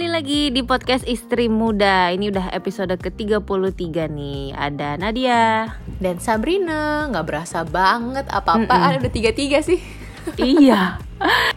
Kembali 0.00 0.16
lagi 0.16 0.48
di 0.48 0.64
podcast 0.64 1.04
Istri 1.04 1.52
Muda. 1.52 2.08
Ini 2.08 2.32
udah 2.32 2.56
episode 2.56 2.88
ke-33 2.96 4.08
nih. 4.08 4.56
Ada 4.56 4.96
Nadia. 4.96 5.76
Dan 6.00 6.16
Sabrina. 6.16 7.04
Nggak 7.12 7.28
berasa 7.28 7.68
banget. 7.68 8.24
Apa-apaan 8.32 8.96
Udah 8.96 9.12
tiga-tiga 9.12 9.60
sih. 9.60 9.76
Iya. 10.40 10.96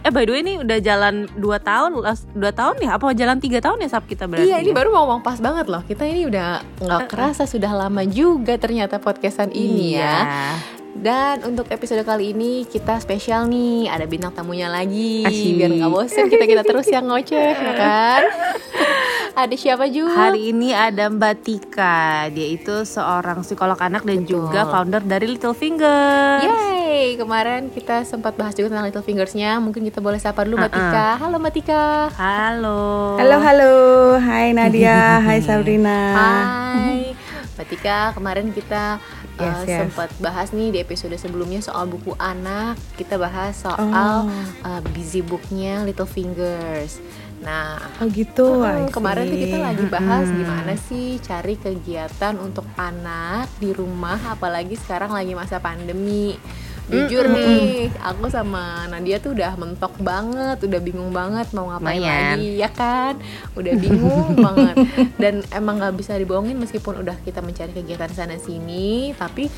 Eh 0.04 0.12
by 0.12 0.28
the 0.28 0.32
way 0.36 0.40
ini 0.44 0.60
udah 0.60 0.76
jalan 0.76 1.24
2 1.40 1.40
tahun 1.40 1.96
2 1.96 2.36
tahun 2.36 2.76
ya? 2.84 3.00
Apa 3.00 3.16
jalan 3.16 3.40
3 3.40 3.64
tahun 3.64 3.80
ya 3.80 3.88
Sab 3.88 4.04
kita 4.04 4.28
berarti? 4.28 4.44
Iya 4.44 4.60
ini 4.60 4.72
ya? 4.72 4.76
baru 4.76 4.92
ngomong 4.92 5.24
pas 5.24 5.40
banget 5.40 5.64
loh. 5.64 5.80
Kita 5.80 6.04
ini 6.04 6.28
udah 6.28 6.60
nggak 6.84 7.08
kerasa 7.08 7.48
Sudah 7.48 7.72
lama 7.72 8.04
juga 8.04 8.60
ternyata 8.60 9.00
podcastan 9.00 9.56
ini 9.56 9.96
Iya. 9.96 10.04
ya 10.04 10.83
Dan 10.94 11.42
untuk 11.42 11.66
episode 11.68 12.00
kali 12.00 12.30
ini 12.30 12.62
kita 12.62 12.96
spesial 12.96 13.44
nih 13.44 13.90
Ada 13.90 14.06
bintang 14.06 14.30
tamunya 14.30 14.70
lagi 14.70 15.26
Asyik. 15.26 15.58
Biar 15.58 15.70
nggak 15.74 15.90
bosen 15.90 16.30
kita-kita 16.30 16.62
terus 16.62 16.86
yang 16.86 17.10
ngoceh 17.10 17.34
ya 17.34 17.72
kan 17.74 18.22
Ada 19.42 19.58
siapa 19.58 19.90
juga? 19.90 20.30
Hari 20.30 20.54
ini 20.54 20.70
ada 20.70 21.10
Mbak 21.10 21.34
Tika 21.42 22.30
Dia 22.30 22.46
itu 22.46 22.86
seorang 22.86 23.42
psikolog 23.42 23.74
anak 23.76 24.06
dan 24.06 24.22
Betul. 24.22 24.46
juga 24.46 24.62
founder 24.64 25.02
dari 25.02 25.26
Little 25.26 25.50
Finger 25.52 26.38
Yeay, 26.38 27.18
kemarin 27.18 27.66
kita 27.68 28.06
sempat 28.06 28.38
bahas 28.38 28.54
juga 28.54 28.70
tentang 28.70 28.86
Little 28.86 29.02
Fingersnya 29.02 29.58
Mungkin 29.58 29.82
kita 29.82 29.98
boleh 29.98 30.22
sapa 30.22 30.46
dulu 30.46 30.62
Mbak 30.62 30.70
Uh-uh. 30.70 30.78
Tika 30.78 31.08
Halo 31.18 31.36
Mbak 31.42 31.52
Tika 31.52 31.84
Halo 32.14 32.80
Halo 33.18 33.36
halo, 33.42 33.74
hai 34.16 34.54
Nadia, 34.54 35.18
hai 35.26 35.42
Sabrina. 35.42 35.98
Hai, 36.14 37.14
Mbak 37.54 37.66
Tika. 37.66 37.98
Kemarin 38.14 38.50
kita 38.50 38.98
uh, 39.36 39.42
Yes, 39.42 39.58
yes. 39.64 39.80
sempat 39.88 40.10
bahas 40.18 40.48
nih 40.50 40.70
di 40.70 40.78
episode 40.78 41.14
sebelumnya 41.14 41.58
soal 41.58 41.86
buku 41.86 42.14
anak. 42.16 42.78
Kita 42.94 43.16
bahas 43.16 43.58
soal 43.58 44.26
Oh. 44.26 44.30
uh, 44.62 44.80
busy 44.94 45.20
booknya 45.20 45.82
Little 45.82 46.06
Fingers. 46.06 46.98
Nah, 47.44 47.76
Oh 48.00 48.08
gitu. 48.08 48.64
uh, 48.64 48.88
kemarin 48.88 49.28
tuh 49.28 49.36
kita 49.36 49.58
lagi 49.60 49.84
bahas 49.86 50.24
Mm-mm. 50.24 50.38
gimana 50.40 50.72
sih 50.80 51.20
cari 51.20 51.60
kegiatan 51.60 52.40
untuk 52.40 52.64
anak 52.74 53.52
di 53.60 53.68
rumah, 53.70 54.16
apalagi 54.32 54.74
sekarang 54.74 55.12
lagi 55.12 55.36
masa 55.36 55.60
pandemi. 55.60 56.40
Jujur 56.84 57.24
nih, 57.26 57.88
aku 57.98 58.28
sama 58.28 58.62
Nadia 58.86 59.16
tuh 59.16 59.32
udah 59.32 59.52
mentok 59.54 59.96
banget, 59.98 60.60
udah 60.60 60.80
bingung 60.80 61.10
banget 61.10 61.48
mau 61.50 61.66
ngapain 61.66 61.96
Lumayan. 61.96 62.36
lagi, 62.36 62.48
ya 62.56 62.68
kan? 62.68 63.14
Udah 63.52 63.74
bingung 63.74 64.36
banget. 64.46 64.76
Dan 65.14 65.34
emang 65.50 65.78
nggak 65.78 65.94
bisa 65.94 66.12
dibohongin 66.14 66.54
meskipun 66.54 66.98
udah 66.98 67.16
kita 67.18 67.40
mencari 67.40 67.72
kegiatan 67.72 68.10
sana 68.10 68.36
sini, 68.36 69.10
tapi 69.12 69.48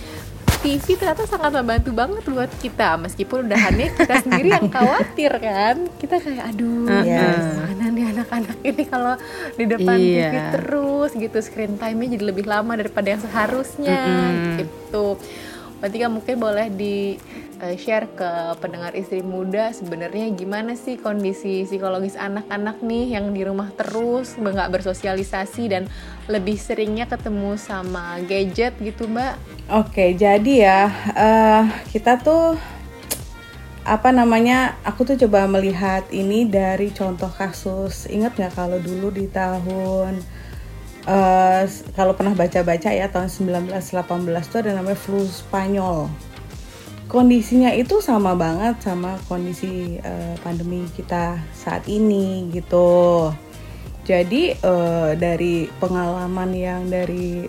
TV 0.56 0.96
ternyata 0.96 1.22
sangat 1.24 1.52
membantu 1.52 1.92
banget 1.92 2.24
buat 2.24 2.48
kita 2.56 2.96
meskipun 2.96 3.44
udahannya 3.44 3.92
kita 3.92 4.14
sendiri 4.18 4.48
yang 4.50 4.66
khawatir 4.66 5.33
kan 5.36 5.84
kita 5.94 6.16
kayak 6.16 6.48
aduh 6.48 6.88
Yes. 7.05 7.44
mana 7.55 7.84
nih 7.86 8.05
anak-anak 8.08 8.58
ini 8.64 8.83
kalau 8.84 9.14
di 9.52 9.64
depan 9.68 9.94
Iya. 9.94 10.27
TV 10.27 10.34
terus 10.56 11.11
gitu 11.14 11.38
screen 11.38 11.77
time-nya 11.77 12.08
jadi 12.11 12.24
lebih 12.24 12.48
lama 12.48 12.72
daripada 12.72 13.06
yang 13.06 13.20
seharusnya 13.20 14.00
Mm-mm. 14.00 14.56
gitu 14.58 15.06
Berarti 15.80 15.96
kan 16.00 16.10
mungkin 16.12 16.36
boleh 16.41 16.66
di 16.72 17.20
eh, 17.60 17.77
share 17.77 18.08
ke 18.12 18.30
pendengar 18.60 18.92
istri 18.92 19.24
muda 19.24 19.72
sebenarnya 19.72 20.33
gimana 20.36 20.77
sih 20.77 21.00
kondisi 21.00 21.64
psikologis 21.64 22.16
anak-anak 22.16 22.80
nih 22.84 23.16
yang 23.16 23.33
di 23.33 23.44
rumah 23.44 23.72
terus 23.72 24.36
nggak 24.36 24.72
bersosialisasi 24.72 25.62
dan 25.72 25.88
lebih 26.28 26.56
seringnya 26.60 27.08
ketemu 27.08 27.56
sama 27.56 28.20
gadget 28.24 28.77
gitu 28.80 29.08
mbak 29.08 29.36
Oke, 29.66 30.14
jadi 30.14 30.52
ya 30.62 30.83
eh, 31.16 31.64
kita 31.90 32.22
tuh 32.22 32.55
apa 33.86 34.11
namanya? 34.11 34.78
Aku 34.83 35.06
tuh 35.06 35.14
coba 35.14 35.46
melihat 35.46 36.06
ini 36.11 36.46
dari 36.46 36.90
contoh 36.90 37.30
kasus. 37.30 38.06
Ingat 38.11 38.38
nggak 38.38 38.55
kalau 38.55 38.78
dulu 38.83 39.11
di 39.14 39.27
tahun 39.30 40.22
eh, 41.06 41.62
kalau 41.94 42.12
pernah 42.18 42.34
baca-baca 42.34 42.90
ya 42.90 43.06
tahun 43.08 43.30
1918 43.30 44.50
tuh 44.50 44.58
ada 44.61 44.70
namanya 44.74 44.98
flu 44.98 45.22
Spanyol. 45.24 46.11
Kondisinya 47.06 47.70
itu 47.70 48.02
sama 48.02 48.34
banget 48.34 48.83
sama 48.83 49.14
kondisi 49.30 50.02
eh, 50.02 50.34
pandemi 50.42 50.84
kita 50.98 51.39
saat 51.55 51.86
ini 51.86 52.50
gitu. 52.50 53.30
Jadi 54.02 54.55
eh, 54.58 55.11
dari 55.14 55.70
pengalaman 55.78 56.50
yang 56.55 56.90
dari 56.90 57.46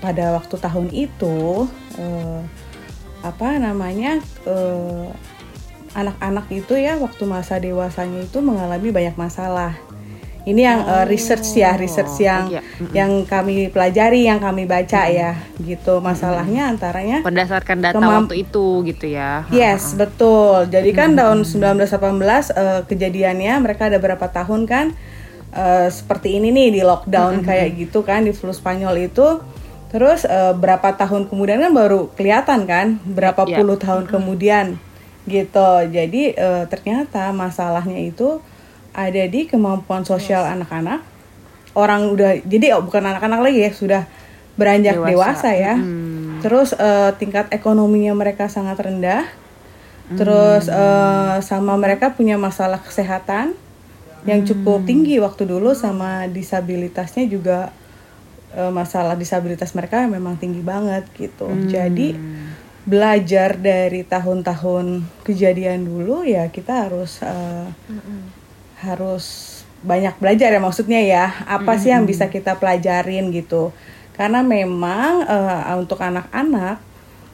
pada 0.00 0.36
waktu 0.36 0.56
tahun 0.60 0.88
itu 0.92 1.64
eh, 1.96 2.40
apa 3.24 3.48
namanya 3.58 4.20
eh, 4.44 5.08
anak-anak 5.96 6.46
itu 6.52 6.76
ya 6.76 7.00
waktu 7.00 7.24
masa 7.24 7.56
dewasanya 7.56 8.28
itu 8.28 8.38
mengalami 8.44 8.92
banyak 8.92 9.16
masalah. 9.16 9.85
Ini 10.46 10.62
yang 10.62 10.80
eh, 10.86 11.04
research 11.10 11.58
ya, 11.58 11.74
research 11.74 12.22
yang 12.22 12.46
iya. 12.46 12.62
Yang 12.94 13.26
kami 13.26 13.66
pelajari, 13.66 14.30
yang 14.30 14.38
kami 14.38 14.62
baca 14.62 15.10
ya, 15.10 15.34
gitu. 15.58 15.98
Masalahnya 15.98 16.70
antaranya 16.70 17.26
Berdasarkan 17.26 17.82
data 17.82 17.98
waktu 17.98 18.46
itu 18.46 18.86
gitu 18.86 19.10
ya 19.10 19.42
Yes, 19.50 19.98
betul. 19.98 20.70
Jadi 20.70 20.94
kan 20.94 21.18
tahun 21.18 21.42
1918 21.42 22.54
eh, 22.54 22.80
kejadiannya 22.86 23.54
mereka 23.58 23.90
ada 23.90 23.98
berapa 23.98 24.22
tahun 24.30 24.70
kan 24.70 24.94
eh, 25.50 25.88
seperti 25.90 26.38
ini 26.38 26.54
nih 26.54 26.78
di 26.78 26.82
lockdown 26.86 27.42
kayak 27.42 27.74
gitu 27.74 28.06
kan 28.06 28.22
di 28.22 28.30
flu 28.30 28.54
Spanyol 28.54 29.10
itu. 29.10 29.42
Terus 29.90 30.22
eh, 30.22 30.54
berapa 30.54 30.94
tahun 30.94 31.26
kemudian 31.26 31.58
kan 31.58 31.74
baru 31.74 32.06
kelihatan 32.14 32.70
kan 32.70 33.02
berapa 33.02 33.42
Ya. 33.50 33.58
puluh 33.58 33.74
tahun 33.82 34.06
kemudian 34.06 34.78
gitu. 35.26 35.70
Jadi 35.90 36.38
eh, 36.38 36.64
ternyata 36.70 37.34
masalahnya 37.34 37.98
itu 37.98 38.38
ada 38.96 39.22
di 39.28 39.44
kemampuan 39.44 40.08
sosial 40.08 40.48
anak-anak. 40.48 41.04
Orang 41.76 42.16
udah 42.16 42.40
jadi 42.40 42.80
oh, 42.80 42.82
bukan 42.88 43.04
anak-anak 43.04 43.40
lagi 43.44 43.68
ya, 43.68 43.70
sudah 43.76 44.02
beranjak 44.56 44.96
Dewasa. 44.96 45.12
dewasa, 45.12 45.50
ya. 45.52 45.74
Mm. 45.76 46.40
Terus 46.40 46.72
eh, 46.72 47.10
tingkat 47.20 47.52
ekonominya 47.52 48.16
mereka 48.16 48.48
sangat 48.48 48.80
rendah. 48.80 49.28
Terus 50.16 50.72
eh, 50.72 51.36
sama 51.44 51.76
mereka 51.76 52.16
punya 52.16 52.40
masalah 52.40 52.80
kesehatan 52.80 53.52
yang 54.24 54.42
cukup 54.42 54.82
tinggi 54.88 55.22
waktu 55.22 55.46
dulu 55.46 55.76
sama 55.76 56.24
disabilitasnya 56.32 57.28
juga 57.28 57.68
eh, 58.56 58.72
masalah 58.72 59.12
disabilitas 59.12 59.76
mereka 59.76 60.08
memang 60.08 60.40
tinggi 60.40 60.64
banget 60.64 61.04
gitu. 61.12 61.46
Jadi 61.68 62.16
belajar 62.86 63.58
dari 63.58 64.06
tahun-tahun 64.06 65.02
kejadian 65.26 65.90
dulu 65.90 66.22
ya 66.22 66.46
kita 66.54 66.86
harus 66.86 67.18
eh, 67.26 67.66
harus 68.80 69.56
banyak 69.84 70.16
belajar 70.18 70.52
ya 70.52 70.60
maksudnya 70.60 71.00
ya. 71.00 71.26
Apa 71.46 71.76
sih 71.80 71.92
yang 71.92 72.04
bisa 72.04 72.28
kita 72.32 72.56
pelajarin 72.58 73.32
gitu? 73.32 73.72
Karena 74.16 74.40
memang 74.40 75.24
eh, 75.28 75.76
untuk 75.76 76.00
anak-anak 76.00 76.80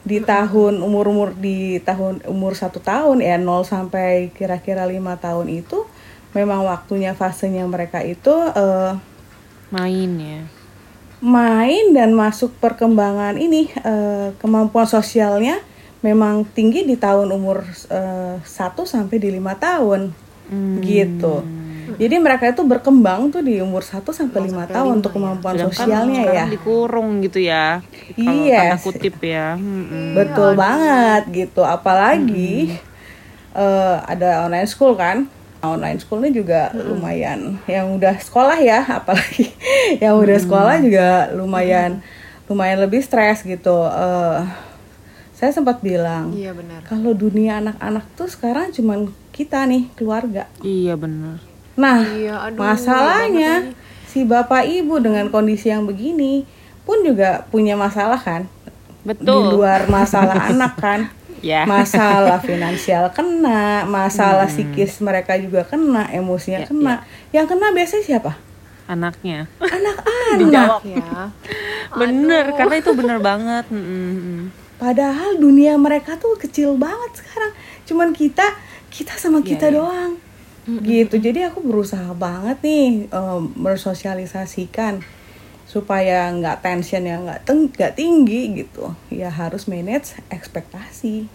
di 0.03 0.19
tahun 0.19 0.83
umur-umur 0.83 1.31
di 1.31 1.79
tahun 1.79 2.27
umur 2.27 2.59
satu 2.59 2.83
tahun 2.83 3.23
ya 3.23 3.39
0 3.39 3.63
sampai 3.63 4.35
kira-kira 4.35 4.83
lima 4.83 5.15
tahun 5.15 5.47
itu 5.47 5.87
memang 6.35 6.67
waktunya 6.67 7.15
fasenya 7.15 7.63
mereka 7.63 8.03
itu 8.03 8.35
eh, 8.51 8.99
main 9.71 10.11
ya? 10.19 10.43
main 11.23 11.95
dan 11.95 12.11
masuk 12.11 12.51
perkembangan 12.59 13.39
ini 13.39 13.71
eh, 13.79 14.35
kemampuan 14.43 14.83
sosialnya 14.83 15.63
memang 16.03 16.43
tinggi 16.51 16.83
di 16.83 16.99
tahun 16.99 17.31
umur 17.31 17.63
eh, 17.87 18.43
1 18.43 18.43
sampai 18.83 19.17
di 19.23 19.31
lima 19.31 19.55
tahun 19.55 20.11
gitu. 20.79 21.43
Jadi 21.93 22.15
mereka 22.17 22.49
itu 22.49 22.63
berkembang 22.63 23.29
tuh 23.29 23.39
di 23.39 23.59
umur 23.59 23.81
1 23.81 24.01
sampai 24.09 24.39
lima 24.43 24.65
tahun 24.65 24.97
untuk 24.97 25.13
kemampuan 25.13 25.53
Sedangkan 25.53 25.77
sosialnya 25.77 26.23
ya. 26.25 26.45
dikurung 26.49 27.21
gitu 27.21 27.37
ya 27.37 27.85
Yes. 28.17 28.57
tanda 28.73 28.77
kutip 28.81 29.15
ya 29.19 29.53
Mm-mm. 29.53 30.17
Betul 30.17 30.55
banget 30.55 31.23
gitu. 31.29 31.61
Apalagi 31.61 32.73
eh, 33.53 33.97
ada 33.99 34.43
online 34.43 34.65
school 34.65 34.95
kan. 34.95 35.29
Online 35.59 35.95
school 35.95 36.19
ini 36.19 36.35
juga 36.35 36.73
lumayan 36.73 37.55
yang 37.65 37.95
udah 37.95 38.19
sekolah 38.19 38.59
ya, 38.59 38.83
apalagi 38.99 39.47
yang 39.95 40.17
udah 40.17 40.35
sekolah 40.35 40.75
juga 40.81 41.31
lumayan 41.31 42.03
lumayan 42.47 42.81
lebih 42.81 42.99
stres 42.99 43.45
gitu. 43.45 43.85
Eh, 43.85 44.39
saya 45.33 45.51
sempat 45.51 45.79
bilang 45.79 46.31
iya 46.31 46.55
benar 46.55 46.79
kalau 46.83 47.11
dunia 47.11 47.59
anak-anak 47.59 48.07
tuh 48.15 48.27
sekarang 48.27 48.71
cuman 48.71 49.11
kita 49.33 49.65
nih 49.65 49.89
keluarga. 49.97 50.45
iya 50.61 50.93
bener 50.95 51.41
Nah, 51.73 52.05
Iya, 52.05 52.37
aduh, 52.37 52.61
masalahnya 52.61 53.73
si 54.05 54.21
bapak 54.23 54.61
ibu 54.69 55.01
dengan 55.01 55.25
kondisi 55.27 55.73
yang 55.73 55.89
begini 55.89 56.45
pun 56.85 57.01
juga 57.01 57.49
punya 57.49 57.73
masalah 57.73 58.21
kan? 58.21 58.45
Di 59.01 59.09
betul 59.09 59.57
luar 59.57 59.89
masalah 59.89 60.37
anak 60.53 60.73
kan? 60.77 60.99
ya 61.41 61.65
Masalah 61.65 62.37
finansial 62.49 63.09
kena, 63.09 63.89
masalah 63.89 64.45
psikis 64.47 65.01
mereka 65.01 65.33
juga 65.35 65.65
kena, 65.65 66.07
emosinya 66.13 66.61
Ya, 66.61 66.67
kena. 66.69 66.93
Yang 67.33 67.45
kena 67.51 67.67
biasanya 67.73 68.05
siapa? 68.05 68.33
anaknya 68.85 69.47
Anak-anak. 69.57 70.83
ya 70.93 71.31
bener 71.93 72.45
karena 72.53 72.75
itu 72.77 72.91
bener 72.93 73.17
banget 73.19 73.65
Mm-mm. 73.71 74.51
Padahal 74.75 75.39
dunia 75.39 75.79
mereka 75.79 76.19
tuh 76.19 76.35
kecil 76.35 76.75
banget 76.75 77.23
sekarang. 77.23 77.55
Cuman 77.87 78.11
kita, 78.11 78.43
kita 78.93 79.17
sama 79.17 79.41
kita 79.41 79.73
iya. 79.73 79.81
doang. 79.81 80.13
gitu. 80.85 81.19
Jadi 81.19 81.43
aku 81.43 81.59
berusaha 81.65 82.13
banget 82.13 82.61
nih 82.63 83.09
em, 83.09 83.41
bersosialisasikan 83.57 85.01
supaya 85.67 86.29
nggak 86.29 86.61
tension 86.61 87.01
yang 87.01 87.25
nggak 87.25 87.43
nggak 87.49 87.93
tinggi 87.97 88.63
gitu. 88.63 88.93
Ya 89.09 89.33
harus 89.33 89.65
manage 89.65 90.13
ekspektasi. 90.29 91.25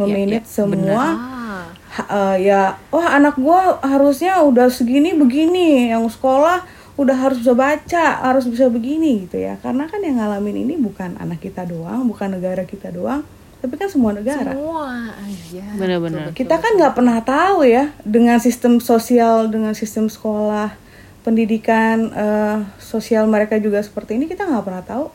Memanage 0.00 0.48
semua 0.48 1.04
Ah, 1.20 1.66
ha- 1.92 2.08
eh, 2.40 2.48
ya 2.48 2.80
wah 2.88 3.12
anak 3.12 3.36
gua 3.36 3.76
harusnya 3.84 4.40
udah 4.40 4.72
segini 4.72 5.12
begini. 5.12 5.92
Yang 5.92 6.16
sekolah 6.16 6.64
udah 6.96 7.16
harus 7.20 7.44
bisa 7.44 7.52
baca 7.52 8.24
harus 8.24 8.48
bisa 8.48 8.66
begini 8.72 9.28
gitu 9.28 9.36
ya. 9.38 9.60
Karena 9.60 9.84
kan 9.86 10.00
yang 10.00 10.18
ngalamin 10.18 10.64
ini 10.64 10.74
bukan 10.80 11.20
anak 11.20 11.44
kita 11.44 11.68
doang 11.68 12.08
bukan 12.08 12.40
negara 12.40 12.64
kita 12.64 12.88
doang 12.90 13.22
tapi 13.60 13.76
kan 13.76 13.88
semua 13.92 14.16
negara. 14.16 14.56
Semua 14.56 15.12
aja. 15.20 15.64
Benar-benar. 15.76 16.32
kita 16.32 16.56
kan 16.56 16.72
nggak 16.80 16.94
pernah 16.96 17.20
tahu 17.20 17.68
ya 17.68 17.92
dengan 18.08 18.40
sistem 18.40 18.80
sosial 18.80 19.52
dengan 19.52 19.76
sistem 19.76 20.08
sekolah 20.08 20.72
pendidikan 21.20 22.08
eh, 22.08 22.58
sosial 22.80 23.28
mereka 23.28 23.60
juga 23.60 23.84
seperti 23.84 24.16
ini 24.16 24.24
kita 24.24 24.48
nggak 24.48 24.64
pernah 24.64 24.84
tahu 24.84 25.06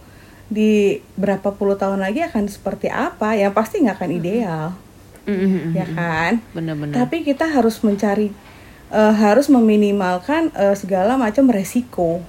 di 0.45 1.01
berapa 1.17 1.57
puluh 1.57 1.73
tahun 1.73 1.97
lagi 1.97 2.21
akan 2.21 2.45
seperti 2.45 2.93
apa. 2.93 3.33
Yang 3.33 3.53
pasti 3.57 3.75
nggak 3.81 3.97
akan 3.97 4.11
ideal. 4.13 4.65
Mm-mm. 5.25 5.73
ya 5.73 5.89
kan? 5.89 6.37
Benar-benar. 6.53 7.01
tapi 7.01 7.25
kita 7.25 7.49
harus 7.49 7.81
mencari 7.81 8.29
eh, 8.93 9.13
harus 9.17 9.49
meminimalkan 9.49 10.53
eh, 10.53 10.77
segala 10.77 11.17
macam 11.17 11.49
resiko. 11.49 12.21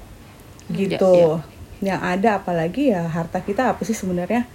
Gitu. 0.66 1.38
yang 1.78 2.02
ada 2.02 2.42
apalagi 2.42 2.90
ya 2.90 3.06
harta 3.06 3.38
kita 3.44 3.76
apa 3.76 3.84
sih 3.84 3.92
sebenarnya? 3.92 4.48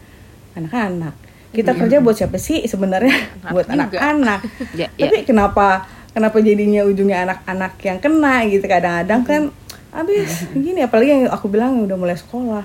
Anak-anak 0.57 1.30
kita 1.51 1.71
kerja 1.75 1.99
buat 1.99 2.15
siapa 2.15 2.39
sih 2.39 2.63
sebenarnya? 2.63 3.15
Buat 3.51 3.67
anak-anak. 3.67 4.39
Ya, 4.75 4.87
ya. 4.99 5.07
tapi 5.11 5.27
kenapa 5.27 5.85
kenapa 6.15 6.39
jadinya 6.39 6.87
ujungnya 6.87 7.27
anak-anak 7.27 7.75
yang 7.83 7.99
kena 7.99 8.47
gitu? 8.47 8.65
Kadang-kadang 8.65 9.21
kan 9.27 9.41
abis 9.91 10.47
gini 10.65 10.79
apalagi 10.79 11.11
yang 11.11 11.23
aku 11.27 11.51
bilang 11.51 11.75
yang 11.75 11.91
udah 11.91 11.97
mulai 11.99 12.17
sekolah. 12.17 12.63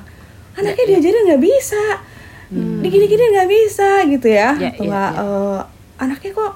Anaknya 0.57 0.97
diajarin 0.97 1.23
nggak 1.35 1.43
bisa. 1.43 1.85
Digini-gini 2.55 3.23
nggak 3.35 3.51
bisa 3.51 3.89
gitu 4.07 4.29
ya. 4.31 4.55
Ya, 4.55 4.71
atau 4.71 4.87
ya, 4.87 4.91
nggak, 4.91 5.11
ya. 5.13 5.23
eh, 5.27 5.61
anaknya 5.99 6.31
kok 6.33 6.53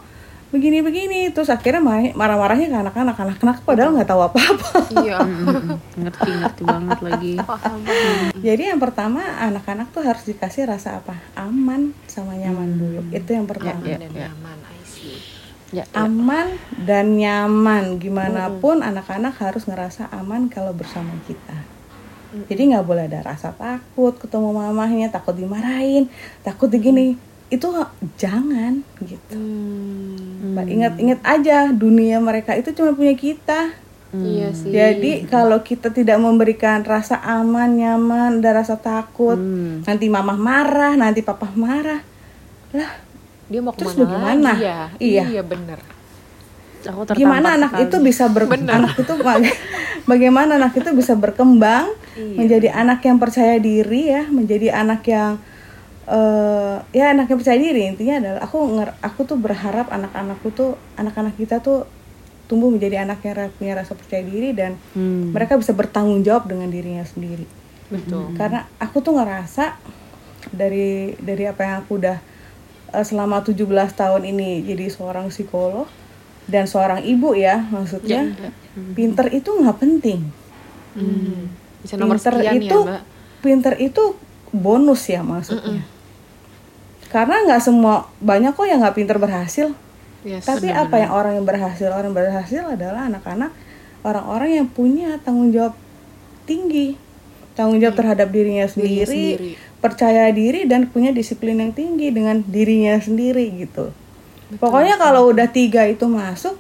begini-begini 0.50 1.31
terus 1.31 1.47
akhirnya 1.47 1.79
marah- 1.79 2.14
marah-marahnya 2.14 2.67
ke 2.67 2.76
anak-anak. 2.76 3.17
Anak-anak 3.17 3.56
padahal 3.62 3.94
nggak 3.94 4.08
tahu 4.11 4.20
apa-apa. 4.26 4.70
Iya. 4.99 5.19
Ngerti 6.02 6.31
ngerti 6.31 6.62
banget 6.67 6.99
lagi. 7.00 7.35
Paham. 7.38 7.79
jadi 8.38 8.62
yang 8.75 8.81
pertama 8.82 9.23
anak-anak 9.38 9.94
tuh 9.94 10.02
harus 10.02 10.26
dikasih 10.26 10.67
rasa 10.67 10.99
apa? 10.99 11.14
Aman 11.38 11.94
sama 12.11 12.35
nyaman 12.35 12.76
dulu. 12.76 13.00
Itu 13.14 13.31
yang 13.31 13.47
pertama. 13.47 13.79
Ya, 13.87 13.97
Dan 13.97 14.11
nyaman, 14.11 14.58
I 14.67 14.82
see. 14.82 15.19
Ya, 15.70 15.87
ya. 15.87 16.02
aman 16.02 16.58
dan 16.82 17.14
nyaman. 17.14 18.02
Gimana 18.02 18.50
pun 18.58 18.82
anak-anak 18.82 19.38
harus 19.38 19.70
ngerasa 19.70 20.11
aman 20.11 20.50
kalau 20.50 20.75
bersama 20.75 21.14
kita. 21.31 21.55
Jadi 22.31 22.75
nggak 22.75 22.87
boleh 22.87 23.11
ada 23.11 23.26
rasa 23.26 23.50
takut 23.50 24.14
ketemu 24.14 24.55
mamahnya 24.55 25.11
takut 25.11 25.35
dimarahin 25.35 26.06
takut 26.47 26.70
digini 26.70 27.19
itu 27.50 27.67
jangan 28.14 28.81
gitu 29.00 29.35
Hmm, 29.35 30.55
Mbak, 30.55 30.67
ingat-ingat 30.67 31.20
aja 31.20 31.56
dunia 31.69 32.17
mereka 32.19 32.55
itu 32.55 32.70
cuma 32.73 32.93
punya 32.93 33.12
kita 33.12 33.75
Iya 34.11 34.50
sih. 34.50 34.70
jadi 34.70 35.23
kalau 35.25 35.58
kita 35.61 35.87
tidak 35.88 36.19
memberikan 36.19 36.82
rasa 36.82 37.19
aman 37.20 37.76
nyaman 37.76 38.38
dan 38.38 38.56
rasa 38.56 38.75
takut 38.75 39.35
Hmm. 39.35 39.82
nanti 39.82 40.06
mamah 40.06 40.35
marah 40.37 40.94
nanti 40.94 41.20
papa 41.20 41.47
marah 41.52 42.02
lah 42.70 42.91
dia 43.47 43.58
mau 43.58 43.70
Terus 43.73 43.93
ke 43.93 43.99
mana 43.99 44.06
bagaimana? 44.06 44.43
lagi 44.49 44.62
ya? 44.62 44.81
Iya. 44.97 45.23
Iya 45.29 45.43
bener. 45.43 45.79
Aku 46.81 47.02
gimana 47.12 47.58
anak 47.58 47.75
sekali. 47.75 47.85
itu 47.85 47.97
bisa 48.00 48.25
ber 48.26 48.47
anak 48.49 48.94
itu 48.97 49.14
baga- 49.19 49.58
bagaimana 50.11 50.56
anak 50.56 50.73
itu 50.73 50.91
bisa 50.93 51.12
berkembang 51.12 51.93
menjadi 52.17 52.73
anak 52.73 53.02
yang 53.02 53.19
percaya 53.19 53.58
diri 53.58 54.08
ya 54.08 54.25
menjadi 54.25 54.73
anak 54.73 55.02
yang 55.05 55.37
eh 56.02 56.76
ya 56.91 57.12
anak 57.12 57.29
yang 57.29 57.38
percaya 57.38 57.56
diri 57.56 57.82
intinya 57.87 58.17
adalah 58.19 58.41
aku 58.43 58.56
nger- 58.69 58.99
aku 58.99 59.20
tuh 59.25 59.37
berharap 59.37 59.88
anak-anakku 59.88 60.49
tuh 60.50 60.70
anak-anak 60.94 61.35
kita 61.35 61.58
tuh 61.58 61.85
tumbuh 62.44 62.67
menjadi 62.67 63.05
anak 63.05 63.20
yang 63.20 63.37
ra- 63.37 63.52
punya 63.52 63.75
rasa 63.75 63.94
percaya 63.94 64.23
diri 64.23 64.50
dan 64.50 64.75
Hmm. 64.91 65.31
mereka 65.31 65.55
bisa 65.55 65.70
bertanggung 65.70 66.20
jawab 66.20 66.44
dengan 66.44 66.67
dirinya 66.67 67.05
sendiri 67.05 67.47
Betul. 67.87 68.35
karena 68.35 68.67
aku 68.76 68.99
tuh 68.99 69.14
ngerasa 69.14 69.79
dari 70.49 71.14
dari 71.17 71.44
apa 71.44 71.61
yang 71.62 71.76
aku 71.81 71.93
udah 71.97 72.17
eh, 72.91 73.05
selama 73.05 73.38
17 73.41 73.61
tahun 73.93 74.23
ini 74.26 74.64
jadi 74.64 74.88
seorang 74.88 75.29
psikolog 75.29 75.87
dan 76.44 76.64
seorang 76.64 77.05
ibu 77.05 77.31
ya 77.32 77.62
maksudnya 77.62 78.35
pinter 78.93 79.31
itu 79.31 79.50
nggak 79.52 79.79
penting 79.79 80.20
Hmm. 80.91 81.47
Bisa 81.79 81.94
nomor 81.94 82.19
pinter 82.19 82.35
sekian 82.35 82.55
itu 82.58 82.67
ya, 82.75 82.82
Mbak. 82.91 83.02
pinter 83.41 83.75
itu 83.79 84.02
bonus 84.50 85.06
ya 85.11 85.23
maksudnya. 85.23 85.82
Karena 87.11 87.43
nggak 87.43 87.62
semua 87.62 88.06
banyak 88.23 88.55
kok 88.55 88.67
yang 88.67 88.82
nggak 88.82 88.97
pinter 88.99 89.17
berhasil. 89.19 89.75
Yes. 90.20 90.44
tapi 90.44 90.69
apa 90.69 91.00
yang 91.00 91.17
orang 91.17 91.32
yang 91.41 91.49
berhasil 91.49 91.88
orang 91.88 92.12
yang 92.12 92.19
berhasil 92.20 92.61
adalah 92.69 93.08
anak-anak 93.08 93.56
orang-orang 94.05 94.61
yang 94.61 94.69
punya 94.69 95.17
tanggung 95.20 95.49
jawab 95.49 95.73
tinggi. 96.44 97.00
Tanggung 97.56 97.81
jawab 97.81 97.97
terhadap 97.97 98.29
dirinya 98.29 98.69
Dirinya 98.69 98.69
sendiri, 98.69 99.25
sendiri. 99.37 99.52
percaya 99.81 100.29
diri 100.29 100.69
dan 100.69 100.93
punya 100.93 101.08
disiplin 101.12 101.56
yang 101.56 101.73
tinggi 101.73 102.12
dengan 102.12 102.44
dirinya 102.44 103.00
sendiri 103.00 103.49
gitu. 103.64 103.93
Pokoknya 104.61 105.00
kalau 105.00 105.31
udah 105.32 105.49
tiga 105.49 105.88
itu 105.88 106.05
masuk 106.05 106.56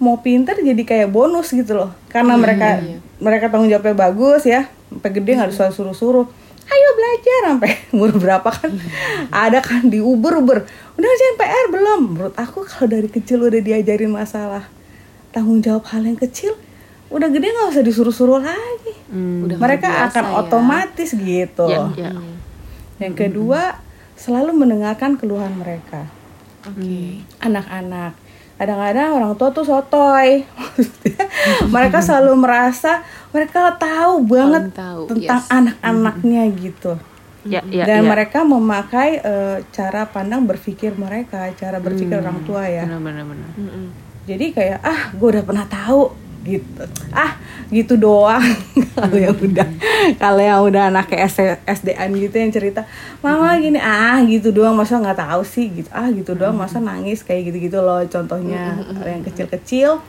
mau 0.00 0.16
pinter 0.22 0.56
jadi 0.58 0.82
kayak 0.86 1.08
bonus 1.10 1.50
gitu 1.50 1.76
loh. 1.76 1.90
Karena 2.14 2.38
mereka 2.38 2.78
mereka 3.18 3.50
tanggung 3.50 3.68
jawabnya 3.68 3.94
bagus 3.94 4.46
ya 4.46 4.70
sampai 4.90 5.10
gede 5.14 5.30
nggak 5.38 5.50
disuruh 5.54 5.74
suruh-suruh 5.74 6.26
ayo 6.70 6.88
belajar. 6.94 7.40
Sampai 7.54 7.72
umur 7.94 8.10
berapa 8.14 8.48
kan? 8.48 8.70
Ada 9.34 9.58
kan 9.60 9.90
di 9.90 9.98
uber 9.98 10.38
uber. 10.38 10.62
Udah 10.94 11.06
ngerjain 11.06 11.36
PR 11.36 11.66
belum? 11.74 12.00
Menurut 12.14 12.34
aku 12.38 12.62
kalau 12.64 12.86
dari 12.86 13.10
kecil 13.10 13.42
udah 13.42 13.60
diajarin 13.60 14.10
masalah 14.14 14.70
tanggung 15.30 15.62
jawab 15.62 15.86
hal 15.90 16.02
yang 16.02 16.18
kecil 16.18 16.58
udah 17.10 17.26
gede 17.26 17.50
nggak 17.50 17.74
usah 17.74 17.82
disuruh-suruh 17.82 18.38
lagi. 18.38 18.94
Hmm. 19.10 19.50
Udah 19.50 19.58
mereka 19.58 19.90
biasa 19.90 20.06
akan 20.14 20.24
ya. 20.24 20.34
otomatis 20.46 21.10
gitu. 21.18 21.66
Ya, 21.66 21.90
ya. 21.98 22.12
yang 23.02 23.14
kedua 23.18 23.82
selalu 24.14 24.54
mendengarkan 24.54 25.18
keluhan 25.18 25.58
mereka. 25.58 26.06
Oke. 26.60 27.24
anak-anak. 27.40 28.14
Kadang-kadang 28.60 29.16
orang 29.16 29.32
tua 29.40 29.48
tuh 29.56 29.64
sotoy. 29.64 30.44
Mereka 31.74 32.04
selalu 32.04 32.36
merasa 32.36 33.00
mereka 33.30 33.78
tahu 33.78 34.14
banget 34.26 34.74
tahu, 34.74 35.02
tentang 35.06 35.42
yes. 35.42 35.50
anak-anaknya 35.50 36.42
gitu. 36.58 36.92
Ya, 37.40 37.64
ya, 37.72 37.88
dan 37.88 38.04
ya. 38.04 38.08
mereka 38.12 38.44
memakai 38.44 39.16
eh, 39.16 39.64
cara 39.72 40.04
pandang 40.04 40.44
berpikir 40.44 40.92
mereka 40.92 41.48
cara 41.56 41.80
berpikir 41.80 42.20
orang 42.20 42.44
tua 42.44 42.68
ya. 42.68 42.84
Benar, 42.84 43.00
benar, 43.00 43.24
benar. 43.24 43.50
Mm-mm. 43.56 43.86
jadi 44.28 44.46
kayak 44.52 44.78
ah 44.84 45.00
gue 45.16 45.28
udah 45.32 45.44
pernah 45.48 45.64
tahu 45.64 46.12
gitu. 46.44 46.84
Ah 47.12 47.40
gitu 47.72 47.96
doang. 47.96 48.44
Kalau 48.96 49.16
yang 49.16 49.36
udah 49.36 49.68
kalau 50.16 50.40
yang 50.40 50.60
udah 50.64 50.82
anak 50.88 51.12
kayak 51.12 51.64
SDN 51.68 52.10
gitu 52.16 52.36
yang 52.40 52.52
cerita 52.52 52.88
mama 53.20 53.52
gini 53.60 53.76
ah 53.76 54.20
gitu 54.24 54.48
doang 54.48 54.76
masa 54.76 55.00
nggak 55.00 55.20
tahu 55.20 55.42
sih? 55.44 55.68
Gitu 55.68 55.88
ah 55.92 56.08
gitu 56.12 56.36
doang 56.36 56.56
masa 56.56 56.80
nangis 56.80 57.24
kayak 57.24 57.52
gitu 57.52 57.72
gitu 57.72 57.78
loh 57.80 58.04
contohnya. 58.08 58.80
Yang 59.04 59.32
kecil-kecil 59.32 60.00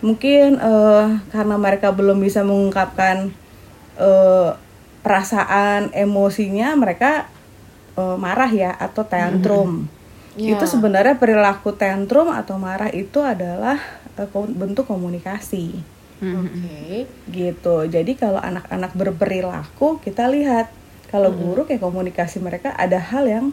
mungkin 0.00 0.56
eh, 0.56 1.06
karena 1.32 1.56
mereka 1.60 1.92
belum 1.92 2.20
bisa 2.20 2.44
mengungkapkan 2.44 3.32
eh, 4.00 4.50
perasaan 5.00 5.92
emosinya 5.92 6.76
mereka 6.76 7.28
eh, 7.96 8.16
marah 8.16 8.50
ya 8.50 8.72
atau 8.76 9.04
tantrum. 9.04 9.88
Ya. 10.38 10.54
itu 10.54 10.62
sebenarnya 10.62 11.18
perilaku 11.18 11.74
tantrum 11.74 12.30
atau 12.30 12.54
marah 12.54 12.88
itu 12.94 13.18
adalah 13.20 13.76
ko- 14.30 14.48
bentuk 14.48 14.86
komunikasi. 14.86 15.74
Hmm. 16.20 16.44
Oke. 16.46 17.08
gitu. 17.32 17.88
Jadi 17.88 18.12
kalau 18.14 18.38
anak-anak 18.40 18.92
berperilaku 18.92 20.00
kita 20.00 20.28
lihat. 20.28 20.68
Kalau 21.10 21.34
guru 21.34 21.66
kayak 21.66 21.82
komunikasi 21.82 22.38
mereka 22.38 22.70
ada 22.78 23.02
hal 23.02 23.26
yang 23.26 23.46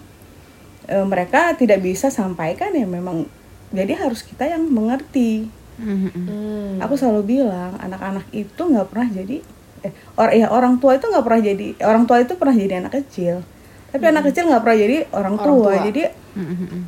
eh, 0.87 1.01
mereka 1.01 1.57
tidak 1.57 1.83
bisa 1.83 2.13
sampaikan 2.13 2.71
ya 2.71 2.85
memang 2.85 3.27
jadi 3.71 3.99
harus 3.99 4.23
kita 4.23 4.47
yang 4.47 4.63
mengerti 4.71 5.49
Hmm. 5.77 6.09
Hmm. 6.09 6.81
aku 6.81 6.93
selalu 6.93 7.37
bilang 7.37 7.77
anak-anak 7.77 8.25
itu 8.31 8.57
nggak 8.57 8.89
pernah 8.89 9.07
jadi 9.07 9.37
eh 9.79 9.93
or 10.13 10.33
ya 10.33 10.49
orang 10.49 10.81
tua 10.81 10.97
itu 10.97 11.05
nggak 11.05 11.21
pernah 11.21 11.41
jadi 11.43 11.67
orang 11.81 12.03
tua 12.03 12.17
itu 12.19 12.33
pernah 12.33 12.55
jadi 12.55 12.73
anak 12.81 12.93
kecil 12.97 13.45
tapi 13.87 14.03
anak 14.03 14.25
kecil 14.25 14.49
nggak 14.49 14.61
pernah 14.61 14.77
jadi 14.79 14.97
orang 15.11 15.35
Orang 15.37 15.45
tua, 15.45 15.71
tua. 15.71 15.85
jadi 15.85 16.03
Hmm, 16.33 16.45
hmm, 16.47 16.67
hmm. 16.67 16.83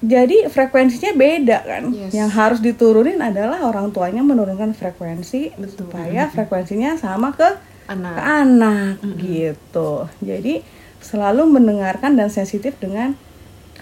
jadi 0.00 0.36
frekuensinya 0.46 1.12
beda 1.12 1.58
kan 1.62 1.82
Yes. 1.90 2.12
yang 2.12 2.26
harus 2.28 2.58
diturunin 2.58 3.18
adalah 3.18 3.62
orang 3.62 3.90
tuanya 3.90 4.22
menurunkan 4.22 4.72
frekuensi 4.72 5.54
supaya 5.68 6.26
frekuensinya 6.28 6.94
sama 6.94 7.32
ke 7.32 7.46
Anak. 7.84 8.14
ke 8.14 8.22
anak 8.22 8.94
gitu 9.18 9.90
jadi 10.18 10.62
selalu 10.98 11.50
mendengarkan 11.50 12.14
dan 12.14 12.30
sensitif 12.30 12.78
dengan 12.78 13.12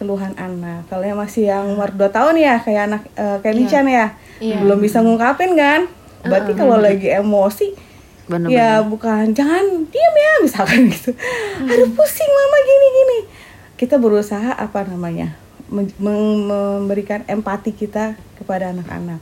keluhan 0.03 0.35
anak. 0.35 0.91
Kalau 0.91 1.07
yang 1.07 1.15
masih 1.17 1.47
yang 1.47 1.71
umur 1.71 1.95
2 1.95 2.11
tahun 2.11 2.35
ya 2.37 2.59
kayak 2.59 2.83
anak 2.91 3.03
eh, 3.15 3.37
kayak. 3.39 3.55
Nishan 3.55 3.87
ya. 3.87 4.07
Iya. 4.43 4.59
Belum 4.59 4.83
bisa 4.83 4.99
ngungkapin 4.99 5.55
kan? 5.55 5.87
Berarti 6.23 6.53
kalau 6.53 6.77
lagi 6.77 7.07
emosi 7.07 7.79
Bener-bener. 8.27 8.59
ya 8.59 8.83
bukan 8.83 9.31
jangan 9.31 9.63
diam 9.87 10.15
ya 10.17 10.33
misalkan 10.43 10.91
gitu. 10.91 11.15
Aduh 11.63 11.91
pusing 11.93 12.27
mama 12.29 12.59
gini 12.61 12.87
gini. 12.93 13.19
Kita 13.77 13.97
berusaha 13.97 14.51
apa 14.53 14.83
namanya? 14.83 15.39
memberikan 15.73 17.25
empati 17.25 17.73
kita 17.73 18.13
kepada 18.37 18.71
anak-anak. 18.71 19.21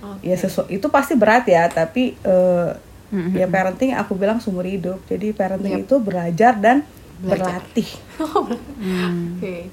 Oke. 0.00 0.24
Ya 0.24 0.36
sesu 0.36 0.64
itu 0.66 0.88
pasti 0.88 1.12
berat 1.12 1.44
ya, 1.44 1.68
tapi 1.68 2.16
eh, 2.20 2.70
Mhm. 3.12 3.36
ya 3.36 3.46
parenting 3.46 3.92
aku 3.92 4.16
bilang 4.16 4.40
seumur 4.40 4.64
hidup. 4.64 4.98
Jadi 5.06 5.30
parenting 5.30 5.84
itu 5.84 6.00
belajar 6.00 6.56
dan 6.56 6.82
Belajar. 7.20 7.60
berlatih. 7.62 7.88
Hmm. 8.80 9.38
Oke. 9.38 9.68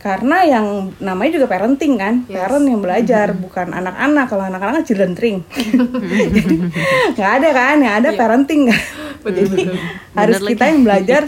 Karena 0.00 0.40
yang 0.48 0.96
namanya 0.96 1.36
juga 1.36 1.46
parenting 1.52 2.00
kan, 2.00 2.24
Yes. 2.24 2.40
parent 2.40 2.64
yang 2.64 2.80
belajar 2.80 3.36
bukan 3.36 3.68
anak-anak. 3.68 4.32
Kalau 4.32 4.44
anak-anak 4.48 4.72
kan 4.80 4.84
cilentring, 4.88 5.44
jadi 6.40 6.56
nggak 7.12 7.30
ada 7.36 7.48
kan, 7.52 7.76
yang 7.84 7.94
ada 8.00 8.10
parenting 8.16 8.64
kan. 8.72 8.80
Jadi 9.20 9.68
harus 10.16 10.40
Bener 10.40 10.50
kita 10.56 10.64
lagi. 10.64 10.72
yang 10.72 10.80
belajar, 10.80 11.22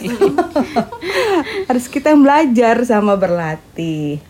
harus 1.69 1.85
kita 1.93 2.17
yang 2.17 2.23
belajar 2.25 2.75
sama 2.88 3.21
berlatih, 3.21 4.25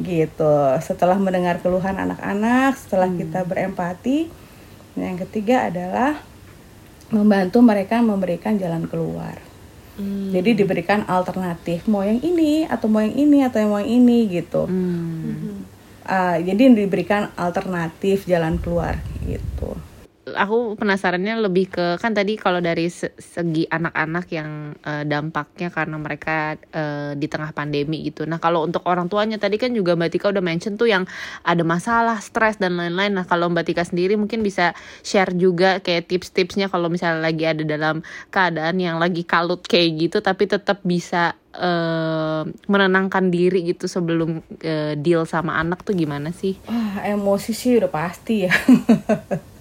gitu. 0.00 0.56
Setelah 0.80 1.20
mendengar 1.20 1.60
keluhan 1.60 2.00
anak-anak, 2.00 2.80
setelah 2.80 3.12
kita 3.12 3.44
berempati, 3.44 4.32
yang 4.96 5.20
ketiga 5.20 5.68
adalah 5.68 6.16
membantu 7.12 7.60
mereka 7.60 8.00
memberikan 8.00 8.56
jalan 8.56 8.88
keluar. 8.88 9.36
Hmm. 9.96 10.32
Jadi 10.32 10.64
diberikan 10.64 11.04
alternatif 11.04 11.84
mau 11.84 12.00
yang 12.00 12.18
ini 12.24 12.64
atau 12.64 12.88
mau 12.88 13.04
yang 13.04 13.12
ini 13.12 13.44
atau 13.44 13.60
yang 13.60 13.70
mau 13.70 13.80
yang 13.84 13.92
ini 14.02 14.18
gitu. 14.32 14.64
Hmm. 14.64 15.68
Ah, 16.02 16.40
jadi 16.40 16.72
diberikan 16.72 17.30
alternatif 17.38 18.26
jalan 18.26 18.58
keluar 18.58 18.98
gitu. 19.22 19.76
Aku 20.34 20.74
penasarannya 20.76 21.40
lebih 21.44 21.70
ke 21.70 21.86
kan 22.00 22.12
tadi 22.16 22.36
kalau 22.36 22.58
dari 22.58 22.88
se- 22.88 23.14
segi 23.16 23.68
anak-anak 23.68 24.26
yang 24.32 24.76
eh, 24.82 25.04
dampaknya 25.04 25.68
karena 25.68 25.96
mereka 26.00 26.56
eh, 26.58 27.12
di 27.14 27.26
tengah 27.30 27.54
pandemi 27.54 28.02
gitu. 28.08 28.24
Nah 28.26 28.42
kalau 28.42 28.64
untuk 28.66 28.82
orang 28.88 29.06
tuanya 29.06 29.38
tadi 29.38 29.60
kan 29.60 29.70
juga 29.72 29.94
Mbak 29.94 30.10
Tika 30.12 30.26
udah 30.32 30.44
mention 30.44 30.74
tuh 30.74 30.90
yang 30.90 31.04
ada 31.46 31.62
masalah, 31.62 32.18
stres 32.18 32.58
dan 32.58 32.76
lain-lain. 32.76 33.14
Nah 33.14 33.24
kalau 33.28 33.52
Mbak 33.52 33.64
Tika 33.68 33.84
sendiri 33.86 34.18
mungkin 34.18 34.40
bisa 34.40 34.72
share 35.04 35.32
juga 35.36 35.78
kayak 35.84 36.08
tips-tipsnya 36.10 36.72
kalau 36.72 36.88
misalnya 36.88 37.22
lagi 37.22 37.44
ada 37.46 37.62
dalam 37.62 38.00
keadaan 38.32 38.76
yang 38.80 38.96
lagi 38.98 39.22
kalut 39.22 39.62
kayak 39.64 40.08
gitu, 40.08 40.18
tapi 40.24 40.48
tetap 40.48 40.80
bisa 40.82 41.36
eh, 41.54 42.42
menenangkan 42.66 43.28
diri 43.28 43.70
gitu 43.70 43.86
sebelum 43.86 44.40
eh, 44.64 44.96
deal 44.96 45.28
sama 45.28 45.60
anak 45.60 45.84
tuh 45.84 45.92
gimana 45.92 46.32
sih? 46.32 46.56
Wah, 46.66 47.04
emosi 47.04 47.52
sih 47.52 47.76
udah 47.76 47.90
pasti 47.92 48.48
ya. 48.48 48.52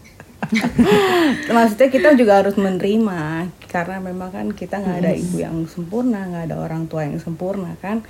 Maksudnya 1.56 1.90
kita 1.90 2.10
juga 2.18 2.44
harus 2.44 2.56
menerima 2.58 3.48
karena 3.72 3.98
memang 4.04 4.30
kan 4.34 4.48
kita 4.52 4.84
nggak 4.84 4.98
ada 5.06 5.14
ibu 5.16 5.38
yang 5.40 5.64
sempurna, 5.70 6.28
nggak 6.28 6.52
ada 6.52 6.58
orang 6.60 6.86
tua 6.92 7.08
yang 7.08 7.18
sempurna 7.22 7.78
kan. 7.80 8.04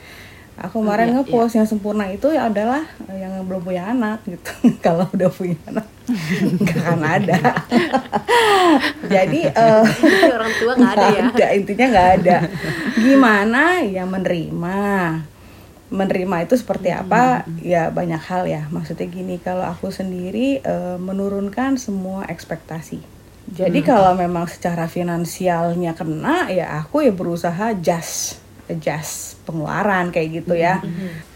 Aku 0.61 0.83
kemarin 0.83 1.09
Iya, 1.09 1.15
ngepost 1.23 1.57
yang 1.57 1.65
sempurna 1.65 2.05
itu 2.11 2.29
ya 2.29 2.45
adalah 2.51 2.85
yang 3.09 3.33
belum 3.47 3.65
punya 3.65 3.89
anak 3.89 4.21
gitu. 4.27 4.51
Kalau 4.85 5.09
udah 5.09 5.29
punya 5.31 5.57
anak 5.69 5.87
nggak 6.61 6.77
akan 6.85 7.01
ada. 7.01 7.39
Jadi 9.13 9.47
Jadi 9.47 10.29
orang 10.29 10.53
tua 10.59 10.71
nggak 10.75 10.93
ada 10.97 11.07
ya. 11.07 11.23
ada, 11.31 11.47
intinya 11.55 11.85
nggak 11.87 12.09
ada. 12.19 12.37
Gimana 12.99 13.63
ya 13.87 14.03
menerima. 14.05 14.79
Menerima 15.91 16.47
itu 16.47 16.55
seperti 16.55 16.89
apa? 16.89 17.43
Ya 17.59 17.91
banyak 17.91 18.23
hal 18.23 18.47
ya. 18.47 18.65
Maksudnya 18.71 19.11
gini, 19.11 19.35
kalau 19.43 19.67
aku 19.67 19.91
sendiri 19.91 20.63
eh, 20.63 20.97
menurunkan 20.97 21.75
semua 21.75 22.23
ekspektasi. 22.31 23.03
Jadi 23.51 23.83
kalau 23.83 24.15
memang 24.15 24.47
secara 24.47 24.87
finansialnya 24.87 25.91
kena, 25.91 26.47
ya 26.47 26.79
aku 26.79 27.03
ya 27.03 27.11
berusaha 27.11 27.75
adjust, 27.75 28.39
adjust 28.71 29.43
pengeluaran 29.43 30.15
kayak 30.15 30.41
gitu 30.41 30.55
ya. 30.55 30.79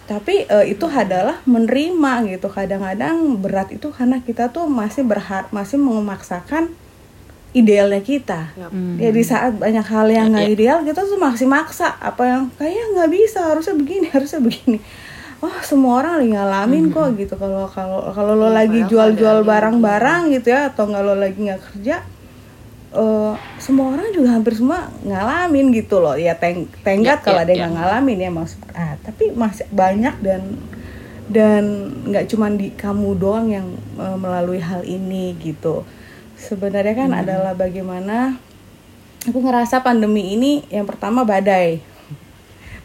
Tapi 0.07 0.47
eh, 0.47 0.65
itu 0.71 0.87
adalah 0.87 1.43
menerima 1.43 2.23
gitu. 2.31 2.47
Kadang-kadang 2.47 3.35
berat 3.43 3.75
itu 3.75 3.91
karena 3.91 4.23
kita 4.23 4.47
tuh 4.55 4.71
masih 4.71 5.03
berhak 5.03 5.51
masih 5.51 5.75
memaksakan 5.75 6.71
idealnya 7.55 8.03
kita. 8.03 8.51
Yap. 8.53 8.71
Ya 8.99 9.09
di 9.09 9.23
saat 9.23 9.55
banyak 9.55 9.81
hal 9.81 10.07
yang 10.07 10.27
nggak 10.29 10.49
ideal 10.51 10.83
kita 10.83 11.01
tuh 11.01 11.15
masih 11.15 11.47
maksa 11.47 11.95
apa 11.97 12.27
yang 12.27 12.43
kayak 12.53 12.91
nggak 12.91 13.09
bisa 13.09 13.39
harusnya 13.47 13.73
begini 13.73 14.11
harusnya 14.15 14.43
begini. 14.43 14.77
Oh 15.39 15.51
semua 15.61 15.99
orang 15.99 16.19
lagi 16.19 16.31
ngalamin 16.31 16.85
kok 16.89 17.15
gitu 17.15 17.35
kalau 17.35 17.63
kalau 17.67 18.11
kalau 18.11 18.33
lo 18.33 18.47
Iya, 18.47 18.55
lagi 18.59 18.79
jual-jual 18.85 19.43
barang-barang 19.43 20.31
gitu 20.31 20.51
ya 20.51 20.67
atau 20.67 20.83
nggak 20.85 21.03
lo 21.03 21.15
lagi 21.15 21.37
nggak 21.37 21.61
kerja 21.61 21.95
eh, 22.91 23.33
semua 23.57 23.85
orang 23.93 24.07
juga 24.09 24.31
hampir 24.31 24.55
semua 24.55 24.87
ngalamin 25.03 25.69
gitu 25.71 25.99
loh 25.99 26.15
ya 26.15 26.33
teng 26.33 26.65
tenggat 26.81 27.19
Ya, 27.19 27.23
kalau 27.23 27.39
ya, 27.39 27.45
ada 27.45 27.53
yang 27.53 27.61
ya. 27.61 27.67
nggak 27.67 27.83
ngalamin 27.83 28.17
ya 28.17 28.31
maksud 28.31 28.59
ah 28.73 28.93
tapi 29.03 29.23
masih 29.35 29.67
banyak 29.69 30.15
dan 30.23 30.41
dan 31.25 31.63
nggak 32.05 32.25
cuman 32.29 32.55
di 32.55 32.69
kamu 32.73 33.09
doang 33.17 33.47
yang 33.49 33.67
eh, 33.97 34.17
melalui 34.17 34.63
hal 34.63 34.81
ini 34.81 35.35
gitu 35.37 35.83
sebenarnya 36.37 36.95
kan 36.95 37.11
adalah 37.15 37.55
bagaimana 37.55 38.37
aku 39.25 39.37
ngerasa 39.41 39.81
pandemi 39.81 40.35
ini 40.35 40.63
yang 40.69 40.85
pertama 40.85 41.23
badai. 41.23 41.81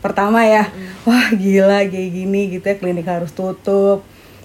Pertama 0.01 0.49
ya 0.49 0.73
wah 1.05 1.29
gila 1.37 1.85
kayak 1.85 2.11
gini 2.15 2.57
gitu 2.57 2.65
ya 2.65 2.77
klinik 2.81 3.05
harus 3.05 3.37
tutup 3.37 4.01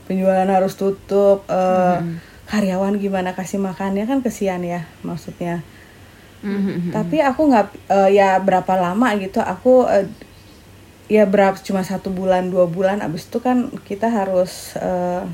penjualan 0.06 0.46
harus 0.46 0.76
tutup 0.76 1.48
eh, 1.48 1.98
karyawan 2.46 3.00
gimana 3.02 3.34
kasih 3.34 3.58
makannya 3.58 4.06
kan 4.06 4.20
kesian 4.22 4.62
ya 4.62 4.86
maksudnya. 5.02 5.64
Mhm. 6.46 6.94
tapi 6.94 7.26
aku 7.26 7.50
nggak 7.50 7.68
eh, 7.90 8.10
ya 8.22 8.38
berapa 8.38 8.78
lama 8.78 9.18
gitu 9.18 9.42
aku 9.42 9.90
eh, 9.90 10.06
ya 11.10 11.26
berapa 11.26 11.58
cuma 11.58 11.82
satu 11.82 12.14
bulan 12.14 12.54
dua 12.54 12.70
bulan 12.70 13.02
abis 13.02 13.26
itu 13.26 13.42
kan 13.42 13.74
kita 13.82 14.14
harus 14.14 14.78
eh, 14.78 15.26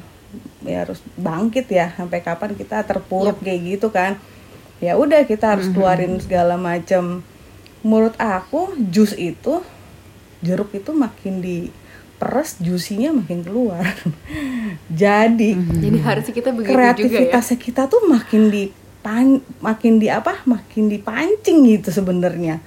ya 0.66 0.86
harus 0.86 1.02
bangkit 1.18 1.68
ya 1.70 1.94
sampai 1.98 2.22
kapan 2.22 2.54
kita 2.54 2.86
terpuruk 2.86 3.42
kayak 3.42 3.78
gitu 3.78 3.90
kan. 3.90 4.18
Ya 4.82 4.98
udah 4.98 5.26
kita 5.30 5.58
harus 5.58 5.70
keluarin 5.70 6.18
segala 6.18 6.58
macam 6.58 7.22
menurut 7.86 8.18
aku 8.18 8.78
jus 8.90 9.14
itu 9.18 9.62
jeruk 10.42 10.74
itu 10.74 10.90
makin 10.94 11.42
di 11.42 11.70
peres 12.18 12.58
jusinya 12.62 13.14
makin 13.14 13.46
keluar. 13.46 13.86
Jadi 15.02 15.58
Jadi 15.58 15.98
harusnya 16.02 16.34
kita 16.34 16.50
begitu 16.54 16.70
juga 16.70 16.78
ya. 16.78 16.94
kreativitasnya 16.94 17.58
kita 17.58 17.82
tuh 17.90 18.02
makin 18.10 18.50
di 18.54 18.64
makin 19.62 19.98
di 19.98 20.14
apa 20.14 20.46
makin 20.46 20.86
dipancing 20.90 21.66
gitu 21.66 21.90
sebenarnya. 21.90 22.62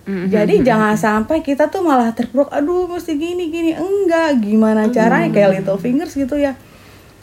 Mhm. 0.00 0.32
jadi 0.32 0.54
jangan 0.64 0.96
sampai 0.96 1.44
kita 1.44 1.68
tuh 1.68 1.84
malah 1.84 2.10
terpuruk 2.10 2.50
aduh 2.50 2.90
mesti 2.90 3.14
gini 3.14 3.52
gini. 3.52 3.70
Enggak 3.78 4.42
gimana 4.42 4.90
caranya? 4.90 5.30
Kayak 5.30 5.62
little 5.62 5.78
fingers 5.78 6.18
gitu 6.18 6.34
ya 6.34 6.58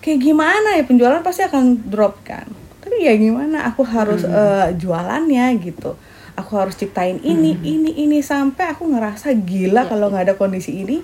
kayak 0.01 0.19
gimana 0.21 0.77
ya 0.77 0.83
penjualan 0.85 1.21
pasti 1.25 1.43
akan 1.45 1.87
drop 1.89 2.21
kan. 2.23 2.47
Tapi 2.81 3.03
ya 3.03 3.13
gimana 3.19 3.67
aku 3.67 3.83
harus 3.83 4.23
eh, 4.23 4.73
jualannya 4.77 5.45
gitu. 5.59 5.97
Aku 6.37 6.53
harus 6.53 6.77
ciptain 6.77 7.17
ini 7.25 7.57
ini 7.65 7.97
ini 7.97 8.21
sampai 8.21 8.69
aku 8.69 8.85
ngerasa 8.93 9.33
gila 9.33 9.89
kalau 9.89 10.13
nggak 10.13 10.31
ada 10.31 10.35
kondisi 10.37 10.85
ini. 10.85 11.01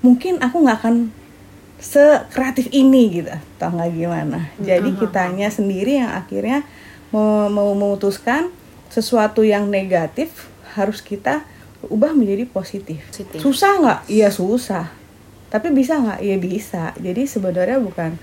Mungkin 0.00 0.38
aku 0.38 0.62
nggak 0.62 0.78
akan 0.78 0.96
sekreatif 1.78 2.70
ini 2.74 3.22
gitu 3.22 3.34
tau 3.58 3.74
nggak 3.74 3.90
gimana. 3.94 4.50
Jadi 4.58 4.94
kitanya 4.98 5.50
sendiri 5.50 5.98
yang 6.02 6.10
akhirnya 6.14 6.62
mau, 7.10 7.46
mau 7.50 7.70
memutuskan 7.74 8.50
sesuatu 8.88 9.42
yang 9.42 9.66
negatif 9.68 10.48
harus 10.78 11.02
kita 11.02 11.42
ubah 11.86 12.14
menjadi 12.14 12.46
positif. 12.50 13.02
Positif. 13.10 13.38
susah 13.38 13.72
nggak? 13.78 14.00
Iya 14.10 14.30
susah 14.30 14.97
tapi 15.48 15.72
bisa 15.72 16.00
nggak? 16.00 16.20
Iya 16.20 16.36
bisa. 16.40 16.92
Jadi 16.96 17.24
sebenarnya 17.24 17.80
bukan 17.80 18.16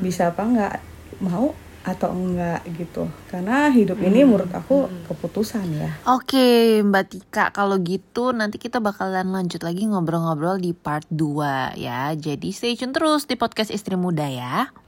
bisa 0.00 0.32
apa 0.32 0.42
nggak 0.42 0.74
mau 1.22 1.54
atau 1.84 2.16
enggak 2.16 2.64
gitu. 2.80 3.06
Karena 3.28 3.68
hidup 3.68 4.00
ini 4.00 4.24
menurut 4.24 4.48
aku 4.50 4.88
keputusan 5.04 5.68
ya. 5.76 5.90
Oke 6.08 6.80
Mbak 6.80 7.04
Tika 7.12 7.52
kalau 7.52 7.76
gitu 7.84 8.32
nanti 8.32 8.56
kita 8.56 8.80
bakalan 8.80 9.28
lanjut 9.28 9.60
lagi 9.60 9.84
ngobrol-ngobrol 9.84 10.56
di 10.56 10.72
part 10.72 11.04
2 11.12 11.76
ya. 11.76 12.16
Jadi 12.16 12.48
stay 12.56 12.74
tune 12.74 12.96
terus 12.96 13.28
di 13.28 13.36
podcast 13.36 13.68
Istri 13.68 14.00
Muda 14.00 14.24
ya 14.26 14.83